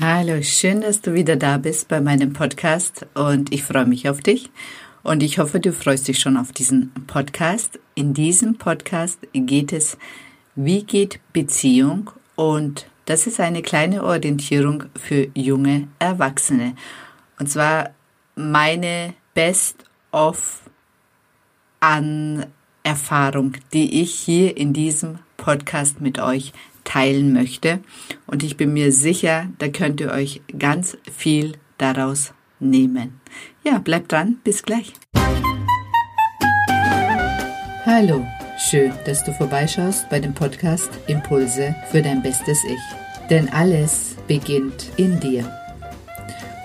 Hallo, 0.00 0.40
schön, 0.42 0.82
dass 0.82 1.00
du 1.00 1.12
wieder 1.12 1.34
da 1.34 1.58
bist 1.58 1.88
bei 1.88 2.00
meinem 2.00 2.32
Podcast 2.32 3.04
und 3.14 3.52
ich 3.52 3.64
freue 3.64 3.84
mich 3.84 4.08
auf 4.08 4.20
dich 4.20 4.48
und 5.02 5.24
ich 5.24 5.40
hoffe, 5.40 5.58
du 5.58 5.72
freust 5.72 6.06
dich 6.06 6.20
schon 6.20 6.36
auf 6.36 6.52
diesen 6.52 6.92
Podcast. 7.08 7.80
In 7.96 8.14
diesem 8.14 8.58
Podcast 8.58 9.18
geht 9.32 9.72
es, 9.72 9.98
wie 10.54 10.84
geht 10.84 11.18
Beziehung 11.32 12.12
und 12.36 12.86
das 13.06 13.26
ist 13.26 13.40
eine 13.40 13.60
kleine 13.60 14.04
Orientierung 14.04 14.84
für 14.94 15.26
junge 15.34 15.88
Erwachsene. 15.98 16.76
Und 17.40 17.50
zwar 17.50 17.90
meine 18.36 19.14
Best-of 19.34 20.60
an 21.80 22.46
Erfahrung, 22.84 23.54
die 23.72 24.00
ich 24.00 24.14
hier 24.14 24.56
in 24.56 24.72
diesem 24.72 25.18
Podcast 25.48 26.02
mit 26.02 26.18
euch 26.18 26.52
teilen 26.84 27.32
möchte. 27.32 27.80
Und 28.26 28.42
ich 28.42 28.58
bin 28.58 28.74
mir 28.74 28.92
sicher, 28.92 29.46
da 29.56 29.68
könnt 29.68 29.98
ihr 29.98 30.10
euch 30.10 30.42
ganz 30.58 30.98
viel 31.10 31.54
daraus 31.78 32.34
nehmen. 32.60 33.18
Ja, 33.64 33.78
bleibt 33.78 34.12
dran, 34.12 34.36
bis 34.44 34.62
gleich. 34.62 34.92
Hallo, 37.86 38.26
schön, 38.58 38.92
dass 39.06 39.24
du 39.24 39.32
vorbeischaust 39.32 40.10
bei 40.10 40.20
dem 40.20 40.34
Podcast 40.34 40.90
Impulse 41.06 41.74
für 41.90 42.02
dein 42.02 42.20
bestes 42.20 42.62
Ich. 42.64 43.30
Denn 43.30 43.48
alles 43.48 44.16
beginnt 44.26 44.90
in 44.98 45.18
dir. 45.18 45.50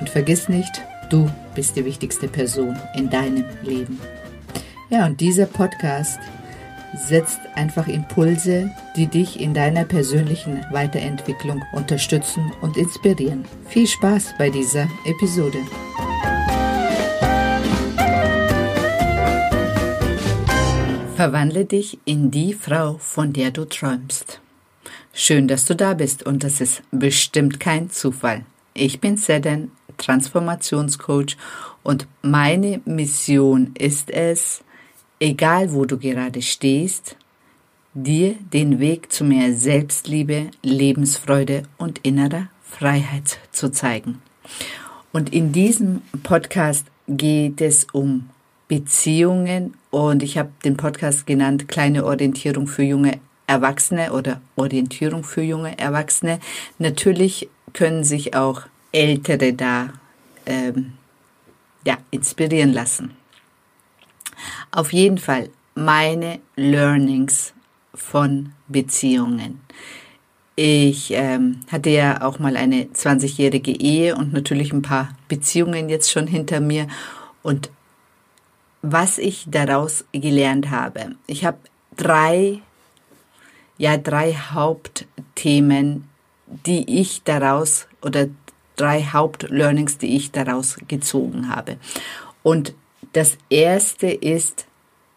Und 0.01 0.09
vergiss 0.09 0.49
nicht, 0.49 0.81
du 1.09 1.31
bist 1.55 1.77
die 1.77 1.85
wichtigste 1.85 2.27
Person 2.27 2.77
in 2.97 3.09
deinem 3.09 3.45
Leben. 3.61 3.97
Ja, 4.89 5.05
und 5.05 5.21
dieser 5.21 5.45
Podcast 5.45 6.19
setzt 6.95 7.39
einfach 7.55 7.87
Impulse, 7.87 8.71
die 8.95 9.07
dich 9.07 9.39
in 9.39 9.53
deiner 9.53 9.83
persönlichen 9.83 10.63
Weiterentwicklung 10.71 11.63
unterstützen 11.73 12.51
und 12.61 12.77
inspirieren. 12.77 13.45
Viel 13.67 13.87
Spaß 13.87 14.35
bei 14.37 14.49
dieser 14.49 14.87
Episode. 15.05 15.57
Verwandle 21.15 21.65
dich 21.65 21.99
in 22.05 22.31
die 22.31 22.53
Frau, 22.53 22.97
von 22.97 23.33
der 23.33 23.51
du 23.51 23.65
träumst. 23.65 24.39
Schön, 25.13 25.47
dass 25.47 25.65
du 25.65 25.75
da 25.75 25.93
bist 25.93 26.23
und 26.23 26.43
das 26.43 26.59
ist 26.59 26.81
bestimmt 26.91 27.59
kein 27.59 27.89
Zufall. 27.91 28.45
Ich 28.73 28.99
bin 28.99 29.17
Seden, 29.17 29.71
Transformationscoach 29.97 31.37
und 31.83 32.07
meine 32.23 32.81
Mission 32.85 33.75
ist 33.77 34.09
es, 34.09 34.62
egal 35.23 35.71
wo 35.71 35.85
du 35.85 35.97
gerade 35.97 36.41
stehst, 36.41 37.15
dir 37.93 38.35
den 38.51 38.79
Weg 38.79 39.13
zu 39.13 39.23
mehr 39.23 39.53
Selbstliebe, 39.53 40.51
Lebensfreude 40.61 41.63
und 41.77 41.99
innerer 41.99 42.49
Freiheit 42.61 43.39
zu 43.53 43.71
zeigen. 43.71 44.21
Und 45.13 45.31
in 45.31 45.53
diesem 45.53 46.01
Podcast 46.23 46.87
geht 47.07 47.61
es 47.61 47.87
um 47.93 48.29
Beziehungen 48.67 49.75
und 49.91 50.23
ich 50.23 50.37
habe 50.37 50.51
den 50.65 50.75
Podcast 50.75 51.25
genannt 51.25 51.69
Kleine 51.69 52.03
Orientierung 52.03 52.67
für 52.67 52.83
junge 52.83 53.19
Erwachsene 53.47 54.11
oder 54.11 54.41
Orientierung 54.57 55.23
für 55.23 55.43
junge 55.43 55.77
Erwachsene. 55.79 56.39
Natürlich 56.79 57.47
können 57.71 58.03
sich 58.03 58.35
auch 58.35 58.63
Ältere 58.91 59.53
da 59.53 59.93
ähm, 60.45 60.93
ja, 61.85 61.97
inspirieren 62.11 62.73
lassen. 62.73 63.22
Auf 64.71 64.93
jeden 64.93 65.17
Fall 65.17 65.49
meine 65.75 66.39
Learnings 66.55 67.53
von 67.93 68.53
Beziehungen. 68.67 69.61
Ich 70.55 71.11
ähm, 71.11 71.61
hatte 71.71 71.89
ja 71.89 72.21
auch 72.21 72.37
mal 72.37 72.55
eine 72.57 72.83
20-jährige 72.83 73.71
Ehe 73.71 74.15
und 74.15 74.33
natürlich 74.33 74.71
ein 74.71 74.83
paar 74.83 75.09
Beziehungen 75.27 75.89
jetzt 75.89 76.11
schon 76.11 76.27
hinter 76.27 76.59
mir. 76.59 76.87
Und 77.41 77.71
was 78.83 79.17
ich 79.17 79.45
daraus 79.47 80.05
gelernt 80.11 80.69
habe, 80.69 81.15
ich 81.25 81.45
habe 81.45 81.57
drei, 81.97 82.59
ja, 83.77 83.97
drei 83.97 84.33
Hauptthemen, 84.33 86.07
die 86.45 86.99
ich 86.99 87.23
daraus 87.23 87.87
oder 88.03 88.27
drei 88.75 89.03
Hauptlearnings, 89.03 89.97
die 89.97 90.15
ich 90.15 90.31
daraus 90.31 90.77
gezogen 90.87 91.49
habe. 91.49 91.77
Und 92.43 92.75
das 93.13 93.37
erste 93.49 94.07
ist, 94.07 94.65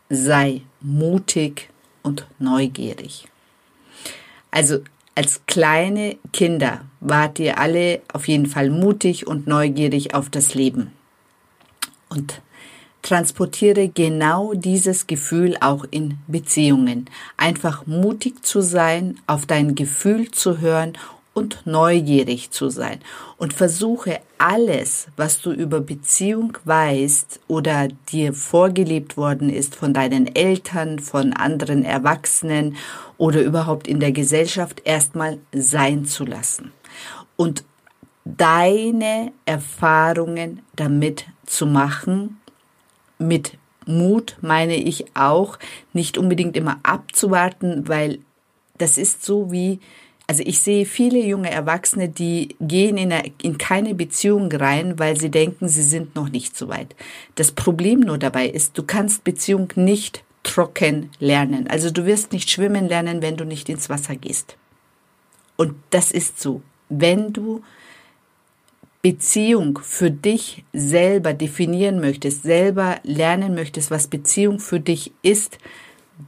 sei 0.08 0.62
mutig 0.80 1.70
und 2.02 2.26
neugierig. 2.38 3.28
Also 4.50 4.80
als 5.14 5.40
kleine 5.46 6.16
Kinder 6.32 6.82
wart 7.00 7.38
ihr 7.38 7.58
alle 7.58 8.02
auf 8.12 8.28
jeden 8.28 8.46
Fall 8.46 8.70
mutig 8.70 9.26
und 9.26 9.46
neugierig 9.46 10.14
auf 10.14 10.28
das 10.30 10.54
Leben. 10.54 10.92
Und 12.08 12.42
transportiere 13.02 13.88
genau 13.88 14.52
dieses 14.54 15.06
Gefühl 15.06 15.56
auch 15.60 15.84
in 15.90 16.18
Beziehungen. 16.26 17.08
Einfach 17.36 17.86
mutig 17.86 18.44
zu 18.44 18.60
sein, 18.60 19.18
auf 19.26 19.46
dein 19.46 19.74
Gefühl 19.74 20.30
zu 20.32 20.60
hören 20.60 20.98
und 21.36 21.66
neugierig 21.66 22.50
zu 22.50 22.70
sein. 22.70 22.98
Und 23.36 23.52
versuche 23.52 24.20
alles, 24.38 25.08
was 25.16 25.42
du 25.42 25.52
über 25.52 25.80
Beziehung 25.80 26.56
weißt 26.64 27.40
oder 27.46 27.88
dir 28.08 28.32
vorgelebt 28.32 29.18
worden 29.18 29.50
ist 29.50 29.76
von 29.76 29.92
deinen 29.92 30.34
Eltern, 30.34 30.98
von 30.98 31.34
anderen 31.34 31.84
Erwachsenen 31.84 32.76
oder 33.18 33.42
überhaupt 33.42 33.86
in 33.86 34.00
der 34.00 34.12
Gesellschaft 34.12 34.80
erstmal 34.86 35.38
sein 35.52 36.06
zu 36.06 36.24
lassen. 36.24 36.72
Und 37.36 37.64
deine 38.24 39.30
Erfahrungen 39.44 40.62
damit 40.74 41.26
zu 41.44 41.66
machen, 41.66 42.40
mit 43.18 43.58
Mut 43.84 44.38
meine 44.40 44.76
ich 44.76 45.14
auch, 45.14 45.58
nicht 45.92 46.16
unbedingt 46.16 46.56
immer 46.56 46.78
abzuwarten, 46.82 47.88
weil 47.88 48.20
das 48.78 48.96
ist 48.96 49.22
so 49.22 49.52
wie 49.52 49.80
also 50.26 50.42
ich 50.44 50.60
sehe 50.60 50.86
viele 50.86 51.20
junge 51.20 51.50
Erwachsene, 51.50 52.08
die 52.08 52.56
gehen 52.60 52.98
in, 52.98 53.12
eine, 53.12 53.30
in 53.42 53.58
keine 53.58 53.94
Beziehung 53.94 54.50
rein, 54.50 54.98
weil 54.98 55.18
sie 55.18 55.30
denken, 55.30 55.68
sie 55.68 55.82
sind 55.82 56.16
noch 56.16 56.28
nicht 56.28 56.56
so 56.56 56.68
weit. 56.68 56.96
Das 57.36 57.52
Problem 57.52 58.00
nur 58.00 58.18
dabei 58.18 58.48
ist, 58.48 58.76
du 58.76 58.82
kannst 58.82 59.22
Beziehung 59.22 59.72
nicht 59.76 60.24
trocken 60.42 61.10
lernen. 61.20 61.68
Also 61.68 61.90
du 61.90 62.06
wirst 62.06 62.32
nicht 62.32 62.50
schwimmen 62.50 62.88
lernen, 62.88 63.22
wenn 63.22 63.36
du 63.36 63.44
nicht 63.44 63.68
ins 63.68 63.88
Wasser 63.88 64.16
gehst. 64.16 64.56
Und 65.56 65.74
das 65.90 66.10
ist 66.10 66.40
so. 66.40 66.62
Wenn 66.88 67.32
du 67.32 67.62
Beziehung 69.02 69.78
für 69.82 70.10
dich 70.10 70.64
selber 70.72 71.34
definieren 71.34 72.00
möchtest, 72.00 72.42
selber 72.42 72.96
lernen 73.04 73.54
möchtest, 73.54 73.92
was 73.92 74.08
Beziehung 74.08 74.58
für 74.58 74.80
dich 74.80 75.12
ist, 75.22 75.58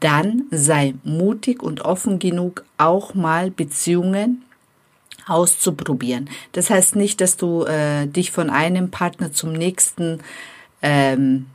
dann 0.01 0.45
sei 0.51 0.95
mutig 1.05 1.63
und 1.63 1.81
offen 1.83 2.19
genug, 2.19 2.65
auch 2.77 3.15
mal 3.15 3.51
Beziehungen 3.51 4.45
auszuprobieren. 5.27 6.31
Das 6.53 6.71
heißt 6.71 6.97
nicht, 6.97 7.21
dass 7.21 7.37
du 7.37 7.65
äh, 7.65 8.07
dich 8.07 8.31
von 8.31 8.51
einem 8.51 8.91
Partner 8.91 9.33
zum 9.33 9.53
nächsten, 9.53 10.21
ähm, 10.83 11.47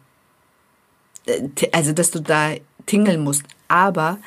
äh, 1.26 1.50
also 1.72 1.94
dass 1.94 2.12
du 2.12 2.20
da 2.20 2.54
tingeln 2.86 3.24
musst. 3.24 3.44
Aber 3.68 4.20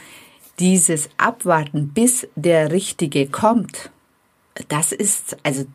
dieses 0.59 1.11
Abwarten, 1.17 1.89
bis 1.89 2.27
der 2.35 2.73
Richtige 2.73 3.29
kommt, 3.29 3.91
das 4.69 4.93
ist, 4.93 5.37
also 5.43 5.67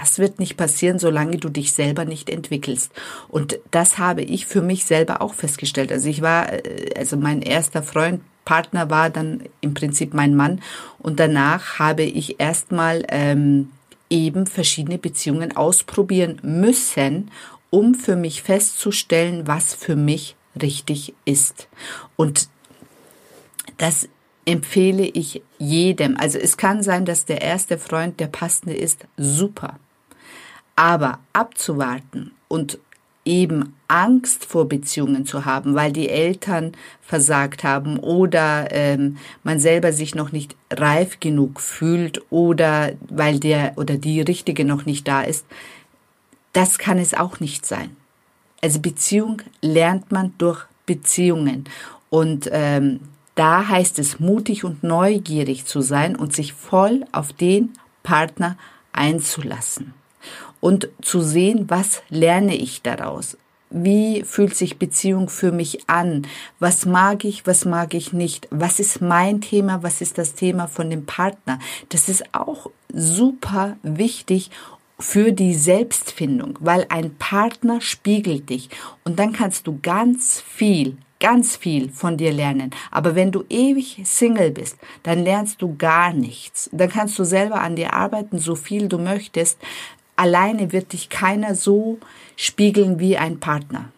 das 0.00 0.18
wird 0.18 0.38
nicht 0.38 0.56
passieren, 0.56 0.98
solange 0.98 1.36
du 1.38 1.48
dich 1.48 1.72
selber 1.72 2.04
nicht 2.04 2.28
entwickelst. 2.28 2.92
Und 3.28 3.58
das 3.70 3.98
habe 3.98 4.22
ich 4.22 4.46
für 4.46 4.62
mich 4.62 4.84
selber 4.84 5.22
auch 5.22 5.34
festgestellt. 5.34 5.92
Also 5.92 6.08
ich 6.08 6.22
war, 6.22 6.52
äh, 6.52 6.90
also 6.96 7.16
mein 7.16 7.42
erster 7.42 7.82
Freund, 7.82 8.20
Partner 8.44 8.90
war 8.90 9.10
dann 9.10 9.44
im 9.60 9.74
Prinzip 9.74 10.12
mein 10.12 10.34
Mann. 10.34 10.60
Und 10.98 11.20
danach 11.20 11.78
habe 11.78 12.02
ich 12.02 12.40
erstmal 12.40 13.04
ähm, 13.08 13.70
eben 14.10 14.46
verschiedene 14.46 14.98
Beziehungen 14.98 15.56
ausprobieren 15.56 16.40
müssen, 16.42 17.30
um 17.70 17.94
für 17.94 18.16
mich 18.16 18.42
festzustellen, 18.42 19.46
was 19.46 19.74
für 19.74 19.96
mich 19.96 20.36
richtig 20.60 21.14
ist. 21.24 21.68
Und 22.16 22.48
das 23.78 24.08
empfehle 24.44 25.04
ich 25.04 25.42
jedem. 25.58 26.16
Also 26.16 26.38
es 26.38 26.56
kann 26.56 26.82
sein, 26.82 27.04
dass 27.04 27.24
der 27.24 27.42
erste 27.42 27.78
Freund 27.78 28.20
der 28.20 28.26
passende 28.26 28.74
ist. 28.74 29.06
Super. 29.16 29.78
Aber 30.76 31.18
abzuwarten 31.32 32.32
und 32.48 32.78
eben 33.24 33.74
Angst 33.88 34.44
vor 34.44 34.68
Beziehungen 34.68 35.26
zu 35.26 35.44
haben, 35.44 35.74
weil 35.74 35.92
die 35.92 36.08
Eltern 36.08 36.72
versagt 37.00 37.64
haben 37.64 37.98
oder 37.98 38.68
ähm, 38.70 39.16
man 39.42 39.60
selber 39.60 39.92
sich 39.92 40.14
noch 40.14 40.32
nicht 40.32 40.56
reif 40.70 41.20
genug 41.20 41.60
fühlt 41.60 42.20
oder 42.30 42.92
weil 43.08 43.40
der 43.40 43.74
oder 43.76 43.96
die 43.96 44.20
Richtige 44.20 44.64
noch 44.64 44.84
nicht 44.84 45.08
da 45.08 45.22
ist, 45.22 45.46
das 46.52 46.78
kann 46.78 46.98
es 46.98 47.14
auch 47.14 47.40
nicht 47.40 47.66
sein. 47.66 47.96
Also 48.62 48.80
Beziehung 48.80 49.42
lernt 49.60 50.12
man 50.12 50.34
durch 50.38 50.64
Beziehungen 50.86 51.64
und 52.10 52.48
ähm, 52.52 53.00
da 53.34 53.66
heißt 53.68 53.98
es 53.98 54.20
mutig 54.20 54.64
und 54.64 54.84
neugierig 54.84 55.64
zu 55.64 55.80
sein 55.80 56.14
und 56.14 56.32
sich 56.32 56.52
voll 56.52 57.04
auf 57.10 57.32
den 57.32 57.72
Partner 58.02 58.56
einzulassen 58.92 59.94
und 60.64 60.88
zu 61.02 61.20
sehen, 61.20 61.66
was 61.68 62.02
lerne 62.08 62.56
ich 62.56 62.80
daraus? 62.80 63.36
Wie 63.68 64.22
fühlt 64.24 64.56
sich 64.56 64.78
Beziehung 64.78 65.28
für 65.28 65.52
mich 65.52 65.90
an? 65.90 66.26
Was 66.58 66.86
mag 66.86 67.26
ich, 67.26 67.46
was 67.46 67.66
mag 67.66 67.92
ich 67.92 68.14
nicht? 68.14 68.48
Was 68.50 68.80
ist 68.80 69.02
mein 69.02 69.42
Thema? 69.42 69.82
Was 69.82 70.00
ist 70.00 70.16
das 70.16 70.32
Thema 70.32 70.66
von 70.66 70.88
dem 70.88 71.04
Partner? 71.04 71.58
Das 71.90 72.08
ist 72.08 72.24
auch 72.32 72.70
super 72.90 73.76
wichtig 73.82 74.50
für 74.98 75.32
die 75.32 75.54
Selbstfindung, 75.54 76.58
weil 76.60 76.86
ein 76.88 77.14
Partner 77.16 77.82
spiegelt 77.82 78.48
dich 78.48 78.70
und 79.04 79.18
dann 79.18 79.34
kannst 79.34 79.66
du 79.66 79.78
ganz 79.82 80.40
viel 80.40 80.96
ganz 81.20 81.56
viel 81.56 81.88
von 81.88 82.18
dir 82.18 82.32
lernen. 82.32 82.70
Aber 82.90 83.14
wenn 83.14 83.32
du 83.32 83.44
ewig 83.48 84.02
Single 84.04 84.50
bist, 84.50 84.76
dann 85.04 85.24
lernst 85.24 85.62
du 85.62 85.74
gar 85.74 86.12
nichts. 86.12 86.68
Dann 86.70 86.90
kannst 86.90 87.18
du 87.18 87.24
selber 87.24 87.62
an 87.62 87.76
dir 87.76 87.94
arbeiten, 87.94 88.38
so 88.38 88.54
viel 88.54 88.88
du 88.88 88.98
möchtest. 88.98 89.58
Alleine 90.16 90.72
wird 90.72 90.92
dich 90.92 91.08
keiner 91.08 91.54
so 91.54 91.98
spiegeln 92.36 92.98
wie 92.98 93.16
ein 93.16 93.40
Partner. 93.40 93.90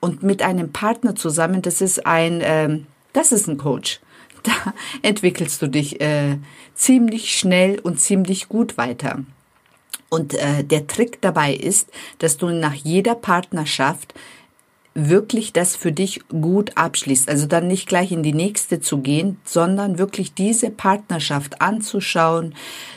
Und 0.00 0.22
mit 0.22 0.42
einem 0.42 0.72
Partner 0.72 1.14
zusammen, 1.14 1.62
das 1.62 1.80
ist 1.80 2.06
ein, 2.06 2.40
äh, 2.40 2.78
das 3.12 3.32
ist 3.32 3.48
ein 3.48 3.58
Coach. 3.58 4.00
Da 4.42 4.74
entwickelst 5.02 5.60
du 5.60 5.66
dich 5.66 6.00
äh, 6.00 6.38
ziemlich 6.76 7.36
schnell 7.36 7.80
und 7.80 7.98
ziemlich 7.98 8.48
gut 8.48 8.78
weiter. 8.78 9.24
Und 10.08 10.34
äh, 10.34 10.62
der 10.62 10.86
Trick 10.86 11.20
dabei 11.20 11.52
ist, 11.52 11.90
dass 12.18 12.36
du 12.36 12.50
nach 12.50 12.74
jeder 12.74 13.16
Partnerschaft 13.16 14.14
wirklich 14.94 15.52
das 15.52 15.76
für 15.76 15.92
dich 15.92 16.20
gut 16.28 16.76
abschließt. 16.76 17.28
Also 17.28 17.46
dann 17.46 17.66
nicht 17.66 17.88
gleich 17.88 18.12
in 18.12 18.22
die 18.22 18.32
nächste 18.32 18.80
zu 18.80 18.98
gehen, 18.98 19.38
sondern 19.44 19.98
wirklich 19.98 20.32
diese 20.32 20.70
Partnerschaft 20.70 21.60
anzuschauen, 21.60 22.54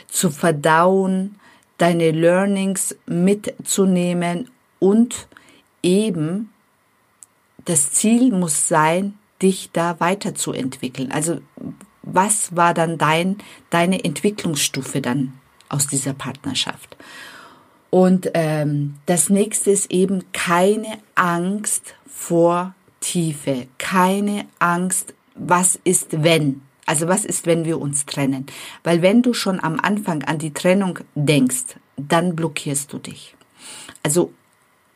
zu 0.08 0.30
verdauen, 0.30 1.39
deine 1.80 2.10
Learnings 2.10 2.94
mitzunehmen 3.06 4.50
und 4.78 5.28
eben 5.82 6.50
das 7.64 7.92
Ziel 7.92 8.32
muss 8.32 8.68
sein, 8.68 9.14
dich 9.40 9.70
da 9.72 9.98
weiterzuentwickeln. 9.98 11.10
Also 11.10 11.40
was 12.02 12.54
war 12.54 12.74
dann 12.74 12.98
dein, 12.98 13.38
deine 13.70 14.04
Entwicklungsstufe 14.04 15.00
dann 15.00 15.34
aus 15.68 15.86
dieser 15.86 16.12
Partnerschaft? 16.12 16.96
Und 17.88 18.30
ähm, 18.34 18.96
das 19.06 19.30
nächste 19.30 19.70
ist 19.70 19.90
eben 19.90 20.24
keine 20.32 20.98
Angst 21.14 21.94
vor 22.06 22.74
Tiefe, 23.00 23.66
keine 23.78 24.46
Angst, 24.58 25.14
was 25.34 25.78
ist 25.84 26.22
wenn. 26.22 26.62
Also 26.90 27.06
was 27.06 27.24
ist, 27.24 27.46
wenn 27.46 27.64
wir 27.64 27.80
uns 27.80 28.04
trennen? 28.04 28.46
Weil 28.82 29.00
wenn 29.00 29.22
du 29.22 29.32
schon 29.32 29.62
am 29.62 29.78
Anfang 29.78 30.24
an 30.24 30.38
die 30.38 30.52
Trennung 30.52 30.98
denkst, 31.14 31.76
dann 31.96 32.34
blockierst 32.34 32.92
du 32.92 32.98
dich. 32.98 33.36
Also 34.02 34.32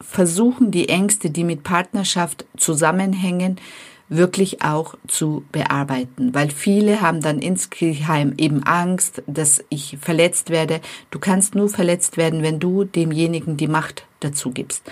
versuchen 0.01 0.73
die 0.73 0.89
Ängste, 0.89 1.31
die 1.31 1.45
mit 1.45 1.63
Partnerschaft 1.63 2.47
zusammenhängen, 2.57 3.61
wirklich 4.09 4.61
auch 4.63 4.97
zu 5.07 5.45
bearbeiten, 5.53 6.35
weil 6.35 6.51
viele 6.51 7.01
haben 7.01 7.21
dann 7.21 7.39
insgeheim 7.39 8.35
eben 8.39 8.65
Angst, 8.65 9.23
dass 9.29 9.63
ich 9.69 9.97
verletzt 10.01 10.51
werde. 10.51 10.81
Du 11.13 11.21
kannst 11.21 11.55
nur 11.55 11.69
verletzt 11.69 12.17
werden, 12.17 12.43
wenn 12.43 12.59
du 12.59 12.83
demjenigen 12.83 13.57
die 13.57 13.69
Macht 13.69 14.05
dazu 14.19 14.51
gibst. 14.51 14.83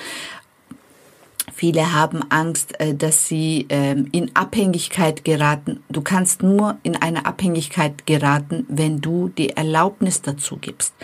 Viele 1.52 1.92
haben 1.92 2.22
Angst, 2.30 2.78
äh, 2.80 2.94
dass 2.94 3.26
sie 3.26 3.66
ähm, 3.68 4.08
in 4.12 4.34
Abhängigkeit 4.34 5.24
geraten. 5.24 5.82
Du 5.88 6.00
kannst 6.02 6.42
nur 6.42 6.78
in 6.82 6.96
eine 6.96 7.26
Abhängigkeit 7.26 8.06
geraten, 8.06 8.64
wenn 8.68 9.00
du 9.00 9.28
die 9.28 9.50
Erlaubnis 9.50 10.22
dazu 10.22 10.56
gibst. 10.56 10.94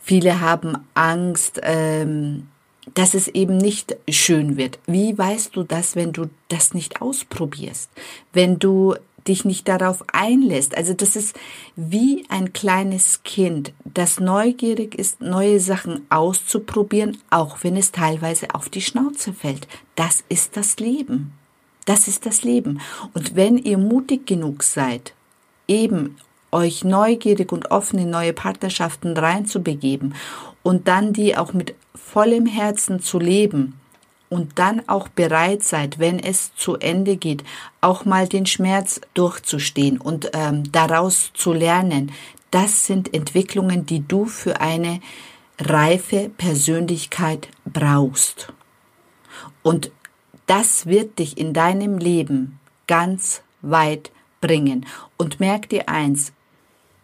Viele 0.00 0.40
haben 0.40 0.78
Angst, 0.94 1.60
ähm, 1.62 2.48
dass 2.94 3.14
es 3.14 3.28
eben 3.28 3.56
nicht 3.56 3.96
schön 4.08 4.56
wird. 4.56 4.78
Wie 4.86 5.16
weißt 5.16 5.54
du 5.56 5.62
das, 5.62 5.96
wenn 5.96 6.12
du 6.12 6.26
das 6.48 6.74
nicht 6.74 7.02
ausprobierst? 7.02 7.90
Wenn 8.32 8.58
du 8.58 8.94
dich 9.28 9.44
nicht 9.44 9.68
darauf 9.68 10.04
einlässt. 10.12 10.76
Also 10.76 10.94
das 10.94 11.16
ist 11.16 11.36
wie 11.76 12.24
ein 12.28 12.52
kleines 12.52 13.22
Kind, 13.22 13.72
das 13.84 14.20
neugierig 14.20 14.94
ist, 14.94 15.20
neue 15.20 15.60
Sachen 15.60 16.06
auszuprobieren, 16.10 17.18
auch 17.30 17.58
wenn 17.62 17.76
es 17.76 17.92
teilweise 17.92 18.54
auf 18.54 18.68
die 18.68 18.82
Schnauze 18.82 19.32
fällt. 19.32 19.68
Das 19.94 20.24
ist 20.28 20.56
das 20.56 20.78
Leben. 20.78 21.32
Das 21.84 22.08
ist 22.08 22.26
das 22.26 22.42
Leben. 22.42 22.80
Und 23.14 23.36
wenn 23.36 23.58
ihr 23.58 23.78
mutig 23.78 24.26
genug 24.26 24.62
seid, 24.62 25.14
eben 25.68 26.16
euch 26.52 26.84
neugierig 26.84 27.52
und 27.52 27.70
offen 27.70 27.98
in 27.98 28.10
neue 28.10 28.32
Partnerschaften 28.32 29.16
reinzubegeben 29.16 30.14
und 30.62 30.88
dann 30.88 31.12
die 31.12 31.36
auch 31.36 31.52
mit 31.52 31.74
vollem 31.94 32.46
Herzen 32.46 33.00
zu 33.00 33.18
leben 33.18 33.74
und 34.36 34.58
dann 34.58 34.86
auch 34.86 35.08
bereit 35.08 35.62
seid, 35.62 35.98
wenn 35.98 36.18
es 36.18 36.54
zu 36.54 36.76
Ende 36.76 37.16
geht, 37.16 37.42
auch 37.80 38.04
mal 38.04 38.28
den 38.28 38.44
Schmerz 38.44 39.00
durchzustehen 39.14 39.96
und 39.98 40.28
ähm, 40.34 40.70
daraus 40.70 41.30
zu 41.32 41.54
lernen, 41.54 42.12
das 42.50 42.84
sind 42.84 43.14
Entwicklungen, 43.14 43.86
die 43.86 44.06
du 44.06 44.26
für 44.26 44.60
eine 44.60 45.00
reife 45.58 46.28
Persönlichkeit 46.36 47.48
brauchst. 47.64 48.52
Und 49.62 49.90
das 50.44 50.84
wird 50.84 51.18
dich 51.18 51.38
in 51.38 51.54
deinem 51.54 51.96
Leben 51.96 52.60
ganz 52.86 53.40
weit 53.62 54.12
bringen. 54.42 54.84
Und 55.16 55.40
merk 55.40 55.70
dir 55.70 55.88
eins, 55.88 56.34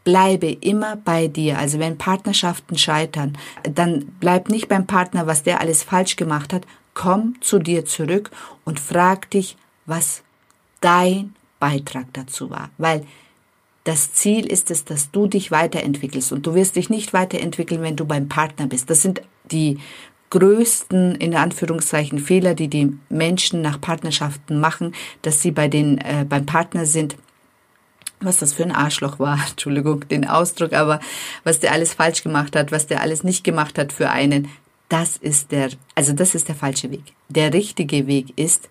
bleibe 0.04 0.48
immer 0.50 0.96
bei 0.96 1.28
dir. 1.28 1.58
Also 1.58 1.78
wenn 1.78 1.96
Partnerschaften 1.96 2.76
scheitern, 2.76 3.38
dann 3.62 4.04
bleib 4.20 4.50
nicht 4.50 4.68
beim 4.68 4.86
Partner, 4.86 5.26
was 5.26 5.42
der 5.42 5.62
alles 5.62 5.82
falsch 5.82 6.16
gemacht 6.16 6.52
hat. 6.52 6.66
Komm 6.94 7.40
zu 7.40 7.58
dir 7.58 7.84
zurück 7.86 8.30
und 8.64 8.80
frag 8.80 9.30
dich, 9.30 9.56
was 9.86 10.22
dein 10.80 11.34
Beitrag 11.58 12.06
dazu 12.12 12.50
war. 12.50 12.70
Weil 12.78 13.06
das 13.84 14.12
Ziel 14.12 14.46
ist 14.46 14.70
es, 14.70 14.84
dass 14.84 15.10
du 15.10 15.26
dich 15.26 15.50
weiterentwickelst. 15.50 16.32
Und 16.32 16.46
du 16.46 16.54
wirst 16.54 16.76
dich 16.76 16.90
nicht 16.90 17.12
weiterentwickeln, 17.12 17.82
wenn 17.82 17.96
du 17.96 18.04
beim 18.04 18.28
Partner 18.28 18.66
bist. 18.66 18.90
Das 18.90 19.02
sind 19.02 19.22
die 19.50 19.78
größten, 20.30 21.16
in 21.16 21.34
Anführungszeichen, 21.34 22.18
Fehler, 22.18 22.54
die 22.54 22.68
die 22.68 22.96
Menschen 23.10 23.60
nach 23.60 23.80
Partnerschaften 23.80 24.60
machen, 24.60 24.94
dass 25.20 25.42
sie 25.42 25.50
bei 25.50 25.68
den, 25.68 25.98
äh, 25.98 26.24
beim 26.26 26.46
Partner 26.46 26.86
sind, 26.86 27.16
was 28.20 28.38
das 28.38 28.54
für 28.54 28.62
ein 28.62 28.72
Arschloch 28.72 29.18
war, 29.18 29.38
Entschuldigung 29.50 30.08
den 30.08 30.26
Ausdruck, 30.26 30.72
aber 30.72 31.00
was 31.44 31.60
der 31.60 31.72
alles 31.72 31.92
falsch 31.92 32.22
gemacht 32.22 32.56
hat, 32.56 32.72
was 32.72 32.86
der 32.86 33.02
alles 33.02 33.24
nicht 33.24 33.44
gemacht 33.44 33.78
hat 33.78 33.92
für 33.92 34.10
einen, 34.10 34.48
das 34.92 35.16
ist 35.16 35.52
der, 35.52 35.70
also 35.94 36.12
das 36.12 36.34
ist 36.34 36.48
der 36.48 36.54
falsche 36.54 36.90
Weg. 36.90 37.14
Der 37.30 37.54
richtige 37.54 38.06
Weg 38.06 38.38
ist, 38.38 38.68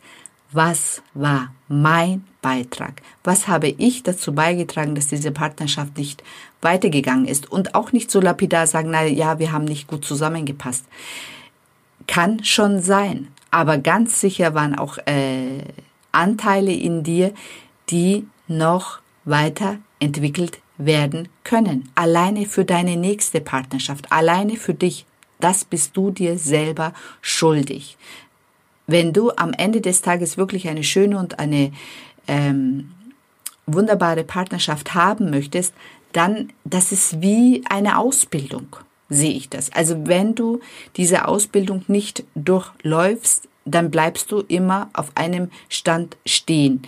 was 0.52 1.02
war 1.16 1.52
mein 1.68 2.26
Beitrag? 2.44 3.02
Was 3.24 3.48
habe 3.48 3.70
ich 3.70 4.04
dazu 4.04 4.36
beigetragen, 4.36 4.94
dass 4.94 5.08
diese 5.08 5.32
Partnerschaft 5.32 5.98
nicht 5.98 6.24
weitergegangen 6.62 7.26
ist? 7.26 7.52
Und 7.52 7.74
auch 7.74 7.92
nicht 7.92 8.12
so 8.12 8.22
lapidar 8.22 8.68
sagen, 8.68 8.92
na 8.92 9.04
ja, 9.06 9.40
wir 9.40 9.52
haben 9.52 9.66
nicht 9.66 9.88
gut 9.88 10.06
zusammengepasst. 10.06 10.86
Kann 12.06 12.44
schon 12.44 12.84
sein, 12.84 13.30
aber 13.50 13.80
ganz 13.80 14.22
sicher 14.22 14.54
waren 14.54 14.78
auch 14.78 15.00
äh, 15.08 15.64
Anteile 16.12 16.74
in 16.74 17.02
dir, 17.02 17.34
die 17.90 18.28
noch 18.48 19.00
weiterentwickelt 19.26 20.60
werden 20.78 21.30
können. 21.44 21.90
Alleine 21.96 22.46
für 22.46 22.66
deine 22.66 22.96
nächste 22.96 23.42
Partnerschaft, 23.42 24.12
alleine 24.12 24.58
für 24.58 24.76
dich. 24.76 25.06
Das 25.42 25.66
bist 25.66 25.98
du 25.98 26.12
dir 26.12 26.38
selber 26.38 26.94
schuldig. 27.22 27.98
Wenn 28.88 29.14
du 29.14 29.32
am 29.32 29.54
Ende 29.54 29.82
des 29.82 30.02
Tages 30.02 30.38
wirklich 30.38 30.68
eine 30.68 30.84
schöne 30.84 31.18
und 31.18 31.40
eine 31.40 31.72
ähm, 32.28 32.92
wunderbare 33.66 34.24
Partnerschaft 34.24 34.94
haben 34.94 35.30
möchtest, 35.30 35.74
dann, 36.14 36.52
das 36.66 36.92
ist 36.92 37.22
wie 37.22 37.64
eine 37.70 37.98
Ausbildung, 37.98 38.76
sehe 39.10 39.34
ich 39.34 39.50
das. 39.50 39.72
Also 39.72 40.08
wenn 40.08 40.36
du 40.36 40.60
diese 40.98 41.28
Ausbildung 41.28 41.84
nicht 41.88 42.24
durchläufst, 42.36 43.48
dann 43.66 43.92
bleibst 43.92 44.32
du 44.32 44.40
immer 44.40 44.90
auf 44.94 45.12
einem 45.16 45.52
Stand 45.70 46.18
stehen. 46.26 46.82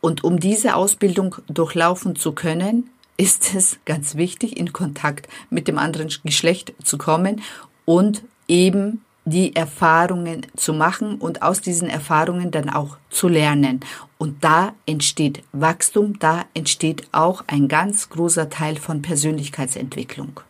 Und 0.00 0.24
um 0.24 0.38
diese 0.38 0.76
Ausbildung 0.76 1.36
durchlaufen 1.46 2.16
zu 2.16 2.32
können, 2.32 2.90
ist 3.16 3.54
es 3.54 3.78
ganz 3.84 4.16
wichtig, 4.16 4.56
in 4.56 4.72
Kontakt 4.72 5.28
mit 5.50 5.68
dem 5.68 5.78
anderen 5.78 6.12
Geschlecht 6.24 6.74
zu 6.82 6.98
kommen 6.98 7.42
und 7.88 8.22
eben 8.48 9.02
die 9.24 9.56
Erfahrungen 9.56 10.46
zu 10.56 10.74
machen 10.74 11.14
und 11.14 11.40
aus 11.40 11.62
diesen 11.62 11.88
Erfahrungen 11.88 12.50
dann 12.50 12.68
auch 12.68 12.98
zu 13.08 13.28
lernen. 13.28 13.80
Und 14.18 14.44
da 14.44 14.74
entsteht 14.84 15.42
Wachstum, 15.52 16.18
da 16.18 16.44
entsteht 16.52 17.08
auch 17.12 17.44
ein 17.46 17.66
ganz 17.66 18.10
großer 18.10 18.50
Teil 18.50 18.76
von 18.76 19.00
Persönlichkeitsentwicklung. 19.00 20.40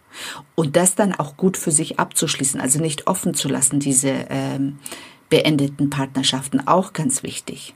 Und 0.57 0.75
das 0.75 0.97
dann 0.97 1.15
auch 1.15 1.37
gut 1.37 1.57
für 1.57 1.71
sich 1.71 2.01
abzuschließen, 2.01 2.61
also 2.61 2.81
nicht 2.81 3.07
offen 3.07 3.35
zu 3.35 3.47
lassen, 3.47 3.79
diese 3.79 4.27
ähm, 4.31 4.81
beendeten 5.29 5.91
Partnerschaften, 5.91 6.67
auch 6.67 6.93
ganz 6.93 7.23
wichtig. 7.23 7.73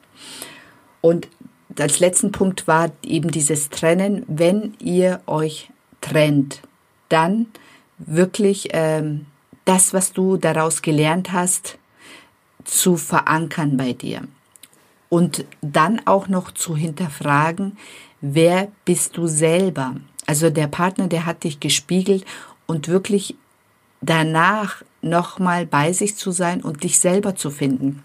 Und 1.00 1.28
als 1.78 2.00
letzten 2.00 2.32
Punkt 2.32 2.66
war 2.66 2.90
eben 3.04 3.30
dieses 3.30 3.70
Trennen. 3.70 4.24
Wenn 4.26 4.74
ihr 4.80 5.20
euch 5.26 5.70
trennt, 6.00 6.62
dann 7.08 7.46
wirklich 7.98 8.70
ähm, 8.72 9.26
das, 9.64 9.92
was 9.94 10.12
du 10.12 10.36
daraus 10.36 10.82
gelernt 10.82 11.32
hast, 11.32 11.78
zu 12.64 12.96
verankern 12.96 13.76
bei 13.76 13.92
dir. 13.92 14.22
Und 15.08 15.44
dann 15.60 16.00
auch 16.06 16.28
noch 16.28 16.52
zu 16.52 16.76
hinterfragen, 16.76 17.76
wer 18.20 18.68
bist 18.84 19.16
du 19.16 19.26
selber? 19.26 19.96
Also 20.26 20.50
der 20.50 20.68
Partner, 20.68 21.08
der 21.08 21.26
hat 21.26 21.44
dich 21.44 21.60
gespiegelt 21.60 22.24
und 22.66 22.88
wirklich 22.88 23.34
danach 24.00 24.82
nochmal 25.02 25.66
bei 25.66 25.92
sich 25.92 26.16
zu 26.16 26.30
sein 26.30 26.62
und 26.62 26.82
dich 26.84 26.98
selber 26.98 27.34
zu 27.34 27.50
finden. 27.50 28.02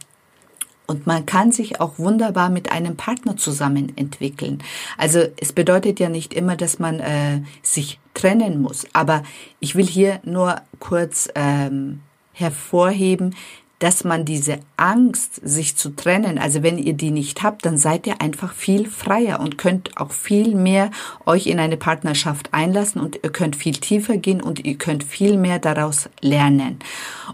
Und 0.87 1.05
man 1.05 1.25
kann 1.25 1.51
sich 1.51 1.81
auch 1.81 1.99
wunderbar 1.99 2.49
mit 2.49 2.71
einem 2.71 2.95
Partner 2.95 3.35
zusammen 3.35 3.91
entwickeln. 3.97 4.63
Also 4.97 5.19
es 5.35 5.51
bedeutet 5.51 5.99
ja 5.99 6.07
nicht 6.07 6.33
immer, 6.33 6.55
dass 6.55 6.79
man 6.79 6.99
äh, 7.01 7.41
sich 7.61 7.99
trennen 8.13 8.61
muss. 8.61 8.87
Aber 8.93 9.23
ich 9.59 9.75
will 9.75 9.85
hier 9.85 10.21
nur 10.23 10.61
kurz 10.79 11.29
ähm, 11.35 11.99
hervorheben, 12.31 13.35
dass 13.79 14.03
man 14.03 14.25
diese 14.25 14.59
Angst, 14.75 15.35
sich 15.43 15.75
zu 15.75 15.89
trennen, 15.91 16.39
also 16.39 16.63
wenn 16.63 16.79
ihr 16.79 16.93
die 16.93 17.11
nicht 17.11 17.43
habt, 17.43 17.63
dann 17.65 17.77
seid 17.77 18.07
ihr 18.07 18.21
einfach 18.21 18.53
viel 18.53 18.89
freier 18.89 19.39
und 19.39 19.57
könnt 19.59 19.97
auch 19.97 20.11
viel 20.11 20.55
mehr 20.55 20.89
euch 21.25 21.45
in 21.45 21.59
eine 21.59 21.77
Partnerschaft 21.77 22.49
einlassen 22.53 22.99
und 22.99 23.19
ihr 23.21 23.29
könnt 23.29 23.55
viel 23.55 23.75
tiefer 23.75 24.17
gehen 24.17 24.41
und 24.41 24.65
ihr 24.65 24.77
könnt 24.79 25.03
viel 25.03 25.37
mehr 25.37 25.59
daraus 25.59 26.09
lernen. 26.21 26.79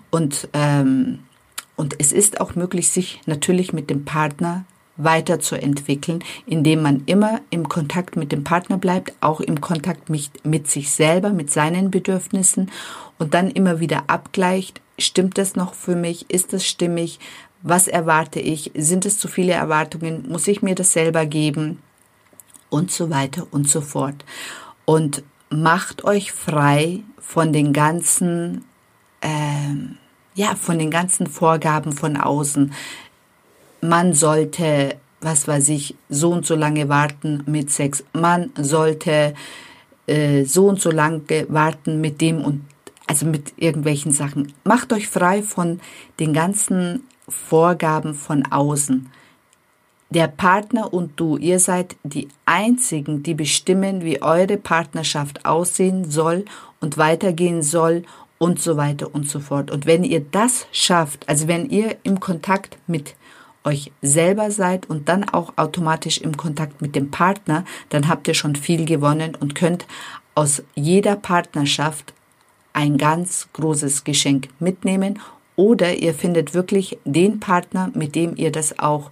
Und 0.10 0.50
ähm, 0.52 1.20
und 1.84 1.96
es 2.00 2.14
ist 2.14 2.40
auch 2.40 2.56
möglich, 2.56 2.88
sich 2.88 3.20
natürlich 3.26 3.74
mit 3.74 3.90
dem 3.90 4.06
Partner 4.06 4.64
weiterzuentwickeln, 4.96 6.24
indem 6.46 6.82
man 6.82 7.04
immer 7.08 7.42
im 7.50 7.68
Kontakt 7.68 8.16
mit 8.16 8.32
dem 8.32 8.46
Partner 8.46 8.78
bleibt, 8.78 9.12
auch 9.20 9.42
im 9.42 9.60
Kontakt 9.60 10.10
mit, 10.10 10.46
mit 10.46 10.72
sich 10.72 10.92
selber, 10.92 11.32
mit 11.32 11.52
seinen 11.52 11.92
Bedürfnissen 11.92 12.72
und 13.20 13.34
dann 13.34 13.52
immer 13.52 13.82
wieder 13.82 14.04
abgleicht, 14.08 14.80
stimmt 14.98 15.38
das 15.38 15.58
noch 15.58 15.74
für 15.74 15.98
mich, 15.98 16.30
ist 16.30 16.54
das 16.54 16.66
stimmig, 16.66 17.20
was 17.64 17.90
erwarte 17.90 18.40
ich, 18.40 18.72
sind 18.76 19.06
es 19.06 19.20
zu 19.20 19.28
viele 19.28 19.52
Erwartungen, 19.52 20.30
muss 20.30 20.48
ich 20.48 20.62
mir 20.62 20.76
das 20.76 20.94
selber 20.94 21.26
geben 21.26 21.80
und 22.70 22.92
so 22.92 23.10
weiter 23.10 23.46
und 23.52 23.68
so 23.68 23.82
fort. 23.82 24.24
Und 24.86 25.22
macht 25.50 26.06
euch 26.06 26.32
frei 26.32 27.02
von 27.20 27.52
den 27.52 27.74
ganzen 27.74 28.64
ähm, 29.22 29.98
ja, 30.36 30.56
von 30.56 30.80
den 30.80 30.92
ganzen 30.92 31.28
Vorgaben 31.28 31.92
von 31.92 32.18
außen. 32.18 32.74
Man 33.82 34.14
sollte, 34.14 34.96
was 35.22 35.48
weiß 35.48 35.70
ich, 35.70 35.96
so 36.10 36.32
und 36.32 36.46
so 36.46 36.56
lange 36.56 36.90
warten 36.90 37.44
mit 37.46 37.70
Sex. 37.70 38.04
Man 38.14 38.52
sollte 38.58 39.34
äh, 40.08 40.44
so 40.44 40.68
und 40.68 40.82
so 40.82 40.92
lange 40.92 41.22
warten 41.50 42.02
mit 42.02 42.22
dem 42.22 42.44
und 42.44 42.66
also 43.06 43.26
mit 43.26 43.54
irgendwelchen 43.58 44.12
Sachen. 44.12 44.54
Macht 44.64 44.94
euch 44.94 45.10
frei 45.10 45.44
von 45.44 45.80
den 46.20 46.34
ganzen 46.34 47.04
Vorgaben 47.28 48.14
von 48.14 48.46
außen. 48.46 49.10
Der 50.10 50.28
Partner 50.28 50.94
und 50.94 51.20
du, 51.20 51.38
ihr 51.38 51.60
seid 51.60 51.96
die 52.04 52.28
einzigen, 52.46 53.24
die 53.24 53.34
bestimmen, 53.34 54.04
wie 54.04 54.22
eure 54.22 54.58
Partnerschaft 54.58 55.46
aussehen 55.46 56.10
soll 56.10 56.46
und 56.80 56.98
weitergehen 56.98 57.64
soll 57.64 58.04
und 58.44 58.60
so 58.60 58.76
weiter 58.76 59.16
und 59.16 59.30
so 59.30 59.40
fort. 59.40 59.72
Und 59.72 59.86
wenn 59.86 60.04
ihr 60.04 60.20
das 60.20 60.68
schafft, 60.74 61.30
also 61.30 61.48
wenn 61.48 61.70
ihr 61.70 61.96
im 62.04 62.20
Kontakt 62.20 62.78
mit 62.88 63.16
euch 63.64 63.94
selber 64.02 64.52
seid 64.52 64.90
und 64.90 65.08
dann 65.08 65.24
auch 65.24 65.54
automatisch 65.56 66.18
im 66.18 66.36
Kontakt 66.36 66.82
mit 66.82 66.94
dem 66.94 67.10
Partner, 67.10 67.64
dann 67.88 68.10
habt 68.10 68.28
ihr 68.28 68.34
schon 68.34 68.58
viel 68.58 68.84
gewonnen 68.84 69.36
und 69.40 69.56
könnt 69.56 69.86
aus 70.36 70.62
jeder 70.76 71.16
Partnerschaft 71.16 72.14
ein 72.74 72.98
ganz 72.98 73.48
großes 73.54 74.04
Geschenk 74.04 74.50
mitnehmen 74.60 75.20
oder 75.56 75.94
ihr 75.94 76.14
findet 76.14 76.54
wirklich 76.54 76.98
den 77.06 77.40
Partner, 77.40 77.92
mit 77.94 78.14
dem 78.14 78.36
ihr 78.36 78.52
das 78.52 78.78
auch 78.78 79.10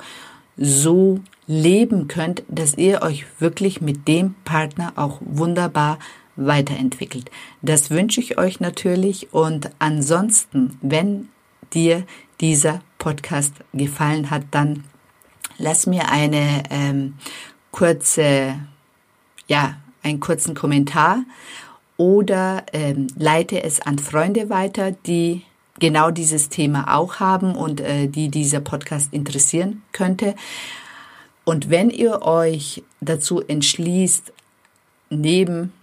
so 0.58 1.22
leben 1.48 2.10
könnt, 2.10 2.44
dass 2.50 2.78
ihr 2.78 3.02
euch 3.02 3.26
wirklich 3.40 3.80
mit 3.80 4.10
dem 4.10 4.36
Partner 4.44 4.92
auch 4.98 5.20
wunderbar 5.22 6.00
weiterentwickelt. 6.36 7.30
Das 7.62 7.90
wünsche 7.90 8.22
ich 8.22 8.38
euch 8.38 8.60
natürlich 8.60 9.34
und 9.34 9.70
ansonsten, 9.80 10.78
wenn 10.82 11.30
dir 11.74 12.06
dieser 12.40 12.82
Podcast 12.98 13.54
gefallen 13.74 14.30
hat, 14.30 14.44
dann 14.52 14.84
lass 15.58 15.86
mir 15.86 16.10
eine 16.10 16.64
ähm, 16.70 17.16
kurze, 17.72 18.56
ja, 19.48 19.76
einen 20.04 20.20
kurzen 20.20 20.56
Kommentar 20.56 21.24
oder 21.98 22.66
ähm, 22.74 23.08
leite 23.16 23.64
es 23.64 23.82
an 23.82 24.00
Freunde 24.00 24.50
weiter, 24.50 24.92
die 24.92 25.44
genau 25.80 26.12
dieses 26.12 26.50
Thema 26.50 26.96
auch 26.96 27.20
haben 27.20 27.56
und 27.56 27.82
äh, 27.82 28.08
die 28.08 28.30
dieser 28.30 28.60
Podcast 28.60 29.14
interessieren 29.14 29.84
könnte. 29.92 30.36
Und 31.44 31.70
wenn 31.70 31.90
ihr 31.90 32.22
euch 32.22 32.84
dazu 33.02 33.42
entschließt, 33.42 34.32
neben 35.10 35.74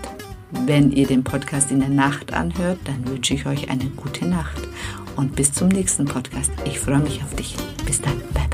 Wenn 0.52 0.92
ihr 0.92 1.08
den 1.08 1.24
Podcast 1.24 1.72
in 1.72 1.80
der 1.80 1.90
Nacht 1.90 2.34
anhört, 2.34 2.80
dann 2.86 3.08
wünsche 3.08 3.34
ich 3.34 3.46
euch 3.46 3.70
eine 3.70 3.86
gute 3.90 4.26
Nacht 4.26 4.62
und 5.16 5.36
bis 5.36 5.52
zum 5.52 5.68
nächsten 5.68 6.06
Podcast. 6.06 6.52
Ich 6.66 6.80
freue 6.80 7.00
mich 7.00 7.22
auf 7.24 7.36
dich. 7.36 7.56
Bis 7.86 8.02
dann. 8.02 8.18
Bye. 8.34 8.48